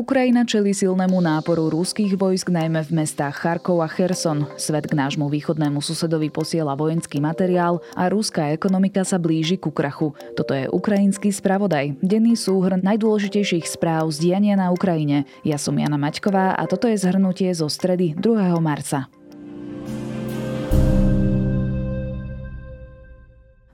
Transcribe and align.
Ukrajina 0.00 0.48
čeli 0.48 0.72
silnému 0.72 1.20
náporu 1.20 1.68
ruských 1.68 2.16
vojsk 2.16 2.48
najmä 2.48 2.80
v 2.88 3.04
mestách 3.04 3.36
Charkov 3.36 3.84
a 3.84 3.88
Cherson. 3.92 4.48
Svet 4.56 4.88
k 4.88 4.96
nášmu 4.96 5.28
východnému 5.28 5.84
susedovi 5.84 6.32
posiela 6.32 6.72
vojenský 6.72 7.20
materiál 7.20 7.84
a 7.92 8.08
ruská 8.08 8.48
ekonomika 8.48 9.04
sa 9.04 9.20
blíži 9.20 9.60
ku 9.60 9.68
krachu. 9.68 10.16
Toto 10.40 10.56
je 10.56 10.72
ukrajinský 10.72 11.28
spravodaj, 11.28 12.00
denný 12.00 12.32
súhrn 12.32 12.80
najdôležitejších 12.80 13.68
správ 13.68 14.08
z 14.08 14.24
diania 14.24 14.56
na 14.56 14.72
Ukrajine. 14.72 15.28
Ja 15.44 15.60
som 15.60 15.76
Jana 15.76 16.00
Maťková 16.00 16.56
a 16.56 16.64
toto 16.64 16.88
je 16.88 16.96
zhrnutie 16.96 17.52
zo 17.52 17.68
stredy 17.68 18.16
2. 18.16 18.56
marca. 18.56 19.19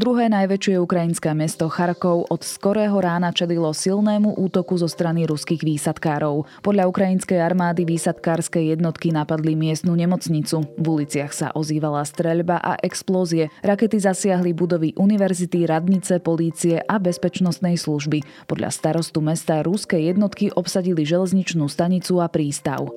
Druhé 0.00 0.32
najväčšie 0.32 0.80
ukrajinské 0.80 1.36
mesto 1.36 1.68
Charkov 1.68 2.24
od 2.32 2.40
skorého 2.40 2.96
rána 3.04 3.36
čelilo 3.36 3.68
silnému 3.68 4.32
útoku 4.32 4.80
zo 4.80 4.88
strany 4.88 5.28
ruských 5.28 5.60
výsadkárov. 5.60 6.48
Podľa 6.64 6.88
ukrajinskej 6.88 7.36
armády 7.36 7.84
výsadkárske 7.84 8.64
jednotky 8.64 9.12
napadli 9.12 9.52
miestnu 9.52 9.92
nemocnicu. 9.92 10.64
V 10.80 10.86
uliciach 10.88 11.36
sa 11.36 11.52
ozývala 11.52 12.00
streľba 12.08 12.64
a 12.64 12.80
explózie. 12.80 13.52
Rakety 13.60 14.00
zasiahli 14.00 14.56
budovy 14.56 14.96
univerzity, 14.96 15.68
radnice, 15.68 16.16
polície 16.16 16.80
a 16.80 16.96
bezpečnostnej 16.96 17.76
služby. 17.76 18.48
Podľa 18.48 18.72
starostu 18.72 19.20
mesta 19.20 19.60
ruské 19.60 20.00
jednotky 20.00 20.48
obsadili 20.48 21.04
železničnú 21.04 21.68
stanicu 21.68 22.24
a 22.24 22.32
prístav. 22.32 22.88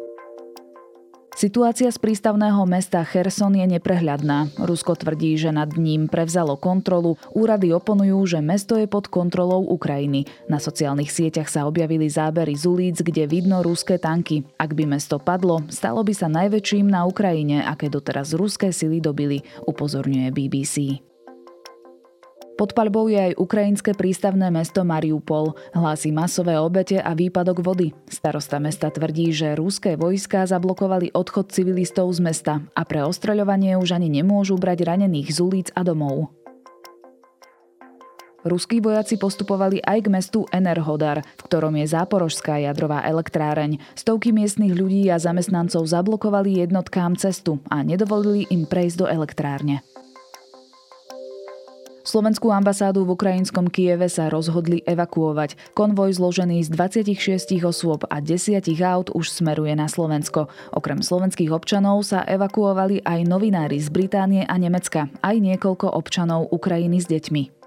Situácia 1.33 1.89
z 1.89 1.97
prístavného 1.97 2.61
mesta 2.69 3.01
Cherson 3.01 3.57
je 3.57 3.65
neprehľadná. 3.65 4.53
Rusko 4.61 4.93
tvrdí, 4.93 5.33
že 5.33 5.49
nad 5.49 5.73
ním 5.73 6.05
prevzalo 6.05 6.53
kontrolu. 6.55 7.17
Úrady 7.33 7.73
oponujú, 7.73 8.21
že 8.29 8.39
mesto 8.39 8.77
je 8.77 8.85
pod 8.85 9.09
kontrolou 9.09 9.65
Ukrajiny. 9.65 10.29
Na 10.45 10.61
sociálnych 10.61 11.09
sieťach 11.09 11.49
sa 11.49 11.65
objavili 11.65 12.05
zábery 12.05 12.53
z 12.53 12.63
ulic, 12.69 12.97
kde 13.01 13.25
vidno 13.25 13.65
ruské 13.65 13.97
tanky. 13.97 14.45
Ak 14.61 14.77
by 14.77 14.85
mesto 14.85 15.17
padlo, 15.17 15.65
stalo 15.73 16.05
by 16.05 16.13
sa 16.13 16.29
najväčším 16.29 16.87
na 16.87 17.03
Ukrajine, 17.09 17.65
aké 17.65 17.89
doteraz 17.89 18.37
ruské 18.37 18.69
sily 18.69 19.01
dobili, 19.01 19.41
upozorňuje 19.65 20.29
BBC. 20.29 21.12
Pod 22.53 22.77
palbou 22.77 23.09
je 23.09 23.17
aj 23.17 23.39
ukrajinské 23.41 23.97
prístavné 23.97 24.53
mesto 24.53 24.85
Mariupol. 24.85 25.57
Hlási 25.73 26.13
masové 26.13 26.53
obete 26.61 27.01
a 27.01 27.17
výpadok 27.17 27.65
vody. 27.65 27.97
Starosta 28.05 28.61
mesta 28.61 28.93
tvrdí, 28.93 29.33
že 29.33 29.57
ruské 29.57 29.97
vojská 29.97 30.45
zablokovali 30.45 31.17
odchod 31.17 31.49
civilistov 31.49 32.13
z 32.13 32.21
mesta 32.21 32.53
a 32.77 32.81
pre 32.85 33.01
ostreľovanie 33.01 33.73
už 33.81 33.97
ani 33.97 34.21
nemôžu 34.21 34.61
brať 34.61 34.85
ranených 34.85 35.33
z 35.33 35.37
ulic 35.41 35.67
a 35.73 35.81
domov. 35.81 36.29
Ruskí 38.43 38.83
vojaci 38.83 39.15
postupovali 39.15 39.79
aj 39.79 39.99
k 40.03 40.11
mestu 40.11 40.39
Enerhodar, 40.51 41.23
v 41.23 41.41
ktorom 41.47 41.79
je 41.79 41.87
záporožská 41.89 42.59
jadrová 42.59 43.01
elektráreň. 43.07 43.79
Stovky 43.95 44.35
miestnych 44.35 44.75
ľudí 44.75 45.07
a 45.09 45.17
zamestnancov 45.17 45.87
zablokovali 45.87 46.59
jednotkám 46.61 47.15
cestu 47.15 47.63
a 47.71 47.81
nedovolili 47.81 48.43
im 48.51 48.67
prejsť 48.67 48.95
do 48.99 49.07
elektrárne. 49.07 49.79
Slovenskú 52.13 52.53
ambasádu 52.53 53.09
v 53.09 53.17
ukrajinskom 53.17 53.73
Kieve 53.73 54.05
sa 54.05 54.29
rozhodli 54.29 54.85
evakuovať. 54.85 55.73
Konvoj 55.73 56.13
zložený 56.21 56.61
z 56.61 56.69
26 56.69 57.57
osôb 57.65 58.05
a 58.05 58.21
10 58.21 58.69
aut 58.85 59.09
už 59.17 59.33
smeruje 59.33 59.73
na 59.73 59.89
Slovensko. 59.89 60.45
Okrem 60.77 61.01
slovenských 61.01 61.49
občanov 61.49 62.05
sa 62.05 62.21
evakuovali 62.21 63.01
aj 63.01 63.25
novinári 63.25 63.81
z 63.81 63.89
Británie 63.89 64.45
a 64.45 64.53
Nemecka, 64.61 65.09
aj 65.25 65.41
niekoľko 65.41 65.89
občanov 65.89 66.53
Ukrajiny 66.53 67.01
s 67.01 67.09
deťmi. 67.09 67.62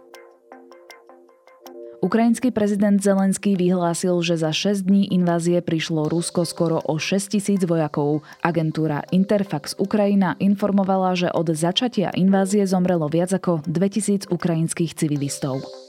Ukrajinský 2.04 2.52
prezident 2.52 3.00
Zelenský 3.00 3.56
vyhlásil, 3.56 4.20
že 4.20 4.36
za 4.36 4.52
6 4.52 4.84
dní 4.84 5.08
invázie 5.16 5.64
prišlo 5.64 6.12
Rusko 6.12 6.44
skoro 6.44 6.76
o 6.84 7.00
6 7.00 7.32
tisíc 7.32 7.64
vojakov. 7.64 8.20
Agentúra 8.44 9.00
Interfax 9.08 9.72
Ukrajina 9.80 10.36
informovala, 10.36 11.16
že 11.16 11.28
od 11.32 11.48
začatia 11.56 12.12
invázie 12.12 12.68
zomrelo 12.68 13.08
viac 13.08 13.32
ako 13.32 13.64
2000 13.64 14.28
ukrajinských 14.28 14.92
civilistov. 14.92 15.85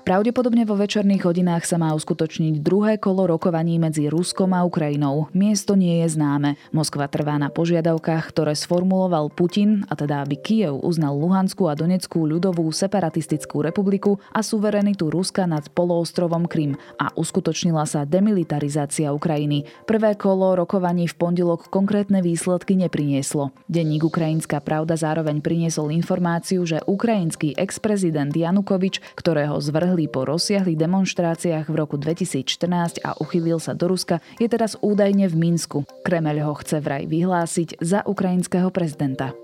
Pravdepodobne 0.00 0.64
vo 0.64 0.80
večerných 0.80 1.28
hodinách 1.28 1.68
sa 1.68 1.76
má 1.76 1.92
uskutočniť 1.92 2.64
druhé 2.64 2.96
kolo 2.96 3.28
rokovaní 3.28 3.76
medzi 3.76 4.08
Ruskom 4.08 4.56
a 4.56 4.64
Ukrajinou. 4.64 5.28
Miesto 5.36 5.76
nie 5.76 6.00
je 6.00 6.16
známe. 6.16 6.56
Moskva 6.72 7.04
trvá 7.04 7.36
na 7.36 7.52
požiadavkách, 7.52 8.32
ktoré 8.32 8.56
sformuloval 8.56 9.28
Putin, 9.28 9.84
a 9.92 9.94
teda 9.94 10.24
aby 10.24 10.40
Kiev 10.40 10.80
uznal 10.80 11.20
Luhanskú 11.20 11.68
a 11.68 11.76
Doneckú 11.76 12.24
ľudovú 12.24 12.64
separatistickú 12.72 13.60
republiku 13.60 14.16
a 14.32 14.40
suverenitu 14.40 15.12
Ruska 15.12 15.44
nad 15.44 15.68
poloostrovom 15.68 16.48
Krym 16.48 16.80
a 16.96 17.12
uskutočnila 17.12 17.84
sa 17.84 18.08
demilitarizácia 18.08 19.12
Ukrajiny. 19.12 19.68
Prvé 19.84 20.16
kolo 20.16 20.56
rokovaní 20.56 21.12
v 21.12 21.18
pondelok 21.20 21.68
konkrétne 21.68 22.24
výsledky 22.24 22.72
neprinieslo. 22.72 23.52
Denník 23.68 24.08
Ukrajinská 24.08 24.64
pravda 24.64 24.96
zároveň 24.96 25.44
priniesol 25.44 25.92
informáciu, 25.92 26.64
že 26.64 26.80
ukrajinský 26.88 27.52
ex-prezident 27.60 28.32
Janukovič, 28.32 29.04
ktorého 29.14 29.60
zvrhli 29.60 29.89
zvrhli 29.90 30.06
po 30.06 30.22
rozsiahlých 30.22 30.78
demonstráciách 30.86 31.66
v 31.66 31.74
roku 31.74 31.98
2014 31.98 33.02
a 33.02 33.18
uchylil 33.18 33.58
sa 33.58 33.74
do 33.74 33.90
Ruska, 33.90 34.22
je 34.38 34.46
teraz 34.46 34.78
údajne 34.78 35.26
v 35.26 35.34
Minsku. 35.34 35.82
Kremeľ 36.06 36.46
ho 36.46 36.54
chce 36.62 36.78
vraj 36.78 37.10
vyhlásiť 37.10 37.82
za 37.82 38.06
ukrajinského 38.06 38.70
prezidenta. 38.70 39.34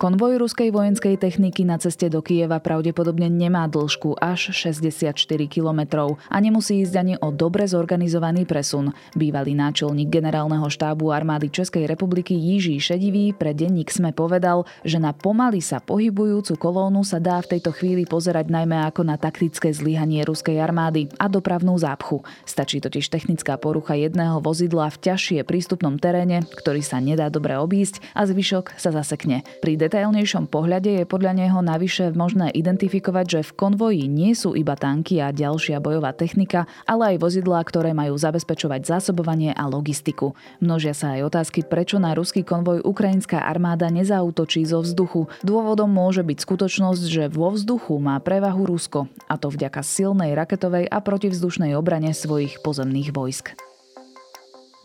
Konvoj 0.00 0.40
ruskej 0.40 0.72
vojenskej 0.72 1.20
techniky 1.20 1.60
na 1.68 1.76
ceste 1.76 2.08
do 2.08 2.24
Kieva 2.24 2.56
pravdepodobne 2.56 3.28
nemá 3.28 3.68
dĺžku 3.68 4.16
až 4.16 4.48
64 4.48 5.12
km 5.44 6.08
a 6.16 6.36
nemusí 6.40 6.80
ísť 6.80 6.94
ani 6.96 7.14
o 7.20 7.28
dobre 7.28 7.68
zorganizovaný 7.68 8.48
presun. 8.48 8.96
Bývalý 9.12 9.52
náčelník 9.52 10.08
generálneho 10.08 10.64
štábu 10.72 11.12
armády 11.12 11.52
Českej 11.52 11.84
republiky 11.84 12.32
Jiží 12.32 12.80
Šedivý 12.80 13.36
pre 13.36 13.52
denník 13.52 13.92
sme 13.92 14.16
povedal, 14.16 14.64
že 14.88 14.96
na 14.96 15.12
pomaly 15.12 15.60
sa 15.60 15.84
pohybujúcu 15.84 16.56
kolónu 16.56 17.04
sa 17.04 17.20
dá 17.20 17.36
v 17.44 17.60
tejto 17.60 17.68
chvíli 17.76 18.08
pozerať 18.08 18.48
najmä 18.48 18.80
ako 18.88 19.04
na 19.04 19.20
taktické 19.20 19.68
zlyhanie 19.68 20.24
ruskej 20.24 20.64
armády 20.64 21.12
a 21.20 21.28
dopravnú 21.28 21.76
zápchu. 21.76 22.24
Stačí 22.48 22.80
totiž 22.80 23.12
technická 23.12 23.60
porucha 23.60 24.00
jedného 24.00 24.40
vozidla 24.40 24.88
v 24.88 25.12
ťažšie 25.12 25.44
prístupnom 25.44 26.00
teréne, 26.00 26.48
ktorý 26.56 26.80
sa 26.80 27.04
nedá 27.04 27.28
dobre 27.28 27.60
obísť 27.60 28.00
a 28.16 28.24
zvyšok 28.24 28.80
sa 28.80 28.96
zasekne. 28.96 29.44
Pri 29.60 29.89
detailnejšom 29.90 30.46
pohľade 30.46 31.02
je 31.02 31.02
podľa 31.02 31.34
neho 31.34 31.58
navyše 31.58 32.14
možné 32.14 32.54
identifikovať, 32.54 33.26
že 33.26 33.40
v 33.50 33.54
konvoji 33.58 34.06
nie 34.06 34.38
sú 34.38 34.54
iba 34.54 34.78
tanky 34.78 35.18
a 35.18 35.34
ďalšia 35.34 35.82
bojová 35.82 36.14
technika, 36.14 36.70
ale 36.86 37.18
aj 37.18 37.26
vozidlá, 37.26 37.58
ktoré 37.66 37.90
majú 37.90 38.14
zabezpečovať 38.14 38.86
zásobovanie 38.86 39.50
a 39.50 39.66
logistiku. 39.66 40.38
Množia 40.62 40.94
sa 40.94 41.18
aj 41.18 41.34
otázky, 41.34 41.66
prečo 41.66 41.98
na 41.98 42.14
ruský 42.14 42.46
konvoj 42.46 42.86
ukrajinská 42.86 43.42
armáda 43.42 43.90
nezautočí 43.90 44.62
zo 44.62 44.86
vzduchu. 44.86 45.26
Dôvodom 45.42 45.90
môže 45.90 46.22
byť 46.22 46.38
skutočnosť, 46.38 47.02
že 47.10 47.24
vo 47.26 47.50
vzduchu 47.50 47.98
má 47.98 48.22
prevahu 48.22 48.70
Rusko, 48.70 49.10
a 49.26 49.34
to 49.42 49.50
vďaka 49.50 49.82
silnej 49.82 50.38
raketovej 50.38 50.86
a 50.86 51.02
protivzdušnej 51.02 51.74
obrane 51.74 52.14
svojich 52.14 52.62
pozemných 52.62 53.10
vojsk. 53.10 53.69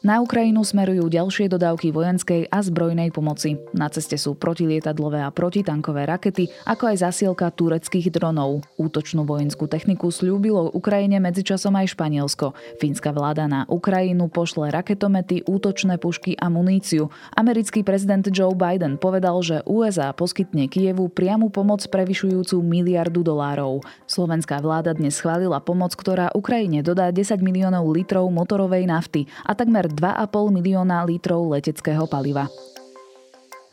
Na 0.05 0.21
Ukrajinu 0.21 0.61
smerujú 0.61 1.09
ďalšie 1.09 1.49
dodávky 1.49 1.89
vojenskej 1.89 2.53
a 2.53 2.61
zbrojnej 2.61 3.09
pomoci. 3.09 3.57
Na 3.73 3.89
ceste 3.89 4.21
sú 4.21 4.37
protilietadlové 4.37 5.25
a 5.25 5.33
protitankové 5.33 6.05
rakety, 6.05 6.45
ako 6.69 6.93
aj 6.93 7.09
zasielka 7.09 7.49
tureckých 7.49 8.13
dronov. 8.13 8.61
Útočnú 8.77 9.25
vojenskú 9.25 9.65
techniku 9.65 10.13
slúbilo 10.13 10.69
Ukrajine 10.77 11.17
medzičasom 11.17 11.73
aj 11.73 11.97
Španielsko. 11.97 12.53
Fínska 12.77 13.09
vláda 13.17 13.49
na 13.49 13.65
Ukrajinu 13.65 14.29
pošle 14.29 14.69
raketomety, 14.69 15.41
útočné 15.41 15.97
pušky 15.97 16.37
a 16.37 16.53
muníciu. 16.53 17.09
Americký 17.33 17.81
prezident 17.81 18.29
Joe 18.29 18.53
Biden 18.53 19.01
povedal, 19.01 19.41
že 19.41 19.65
USA 19.65 20.13
poskytne 20.13 20.69
Kievu 20.69 21.09
priamu 21.09 21.49
pomoc 21.49 21.81
prevyšujúcu 21.81 22.61
miliardu 22.61 23.25
dolárov. 23.25 23.81
Slovenská 24.05 24.61
vláda 24.61 24.93
dnes 24.93 25.17
schválila 25.17 25.57
pomoc, 25.65 25.97
ktorá 25.97 26.29
Ukrajine 26.37 26.85
dodá 26.85 27.09
10 27.09 27.41
miliónov 27.41 27.89
litrov 27.89 28.29
motorovej 28.29 28.85
nafty 28.85 29.25
a 29.41 29.57
takmer 29.57 29.94
2,5 29.95 30.51
milióna 30.51 31.07
litrov 31.07 31.55
leteckého 31.55 32.03
paliva. 32.05 32.51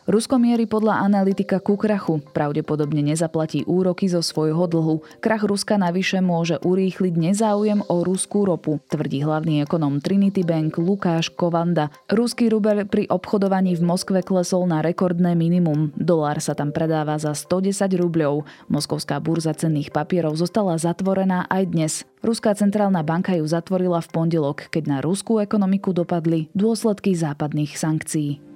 Rusko 0.02 0.34
mierí 0.34 0.66
podľa 0.66 0.98
analytika 0.98 1.62
ku 1.62 1.78
krachu. 1.78 2.18
Pravdepodobne 2.34 3.06
nezaplatí 3.06 3.62
úroky 3.70 4.10
zo 4.10 4.18
svojho 4.18 4.66
dlhu. 4.66 5.06
Krach 5.22 5.46
Ruska 5.46 5.78
navyše 5.78 6.18
môže 6.18 6.58
urýchliť 6.58 7.14
nezáujem 7.14 7.86
o 7.86 8.02
ruskú 8.02 8.42
ropu, 8.42 8.82
tvrdí 8.90 9.22
hlavný 9.22 9.62
ekonom 9.62 10.02
Trinity 10.02 10.42
Bank 10.42 10.74
Lukáš 10.82 11.30
Kovanda. 11.30 11.94
Ruský 12.10 12.50
rubel 12.50 12.82
pri 12.82 13.06
obchodovaní 13.14 13.78
v 13.78 13.86
Moskve 13.86 14.26
klesol 14.26 14.66
na 14.66 14.82
rekordné 14.82 15.38
minimum. 15.38 15.94
Dolár 15.94 16.42
sa 16.42 16.58
tam 16.58 16.74
predáva 16.74 17.14
za 17.22 17.30
110 17.38 17.86
rubľov. 17.94 18.42
Moskovská 18.74 19.22
burza 19.22 19.54
cenných 19.54 19.94
papierov 19.94 20.34
zostala 20.34 20.82
zatvorená 20.82 21.46
aj 21.46 21.62
dnes. 21.70 21.92
Ruská 22.26 22.58
centrálna 22.58 23.06
banka 23.06 23.38
ju 23.38 23.46
zatvorila 23.46 24.02
v 24.02 24.10
pondelok, 24.10 24.66
keď 24.66 24.84
na 24.90 24.98
ruskú 24.98 25.38
ekonomiku 25.38 25.94
dopadli 25.94 26.50
dôsledky 26.58 27.14
západných 27.14 27.78
sankcií. 27.78 28.51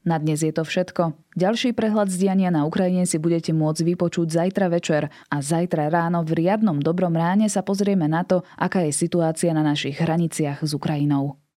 Na 0.00 0.16
dnes 0.16 0.40
je 0.40 0.52
to 0.52 0.64
všetko. 0.64 1.12
Ďalší 1.36 1.76
prehľad 1.76 2.08
z 2.08 2.28
diania 2.28 2.52
na 2.52 2.68
Ukrajine 2.68 3.08
si 3.08 3.16
budete 3.16 3.56
môcť 3.56 3.84
vypočuť 3.84 4.28
zajtra 4.32 4.72
večer 4.72 5.08
a 5.08 5.36
zajtra 5.40 5.88
ráno 5.88 6.20
v 6.24 6.44
riadnom 6.44 6.80
dobrom 6.80 7.12
ráne 7.16 7.48
sa 7.48 7.64
pozrieme 7.64 8.08
na 8.08 8.24
to, 8.24 8.44
aká 8.60 8.84
je 8.84 8.92
situácia 8.92 9.52
na 9.56 9.64
našich 9.64 10.00
hraniciach 10.00 10.60
s 10.60 10.72
Ukrajinou. 10.76 11.40